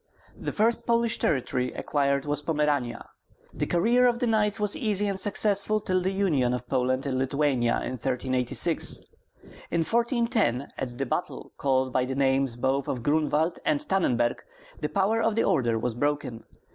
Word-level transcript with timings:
The 0.35 0.51
first 0.51 0.87
Polish 0.87 1.19
territory 1.19 1.71
acquired 1.73 2.25
was 2.25 2.41
Pomerania. 2.41 3.05
The 3.53 3.67
career 3.67 4.07
of 4.07 4.17
the 4.17 4.25
knights 4.25 4.59
was 4.59 4.75
easy 4.75 5.05
and 5.07 5.19
successful 5.19 5.79
till 5.79 6.01
the 6.01 6.09
union 6.09 6.55
of 6.55 6.67
Poland 6.67 7.05
and 7.05 7.19
Lithuania 7.19 7.75
in 7.83 7.99
1386. 8.01 9.01
In 9.69 9.81
1410, 9.81 10.69
at 10.75 10.97
the 10.97 11.05
battle 11.05 11.53
called 11.55 11.93
by 11.93 12.05
the 12.05 12.15
names 12.15 12.55
both 12.55 12.87
of 12.87 13.03
Grünwald 13.03 13.59
and 13.63 13.79
Tannenberg, 13.87 14.37
the 14.79 14.89
power 14.89 15.21
of 15.21 15.35
the 15.35 15.43
order 15.43 15.77
was 15.77 15.93
broken. 15.93 16.45